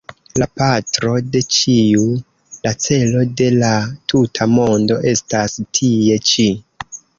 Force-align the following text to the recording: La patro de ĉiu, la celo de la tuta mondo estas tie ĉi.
La 0.41 0.45
patro 0.59 1.11
de 1.35 1.41
ĉiu, 1.55 2.05
la 2.69 2.73
celo 2.87 3.23
de 3.43 3.51
la 3.59 3.71
tuta 4.15 4.49
mondo 4.57 4.99
estas 5.15 5.59
tie 5.81 6.21
ĉi. 6.35 6.51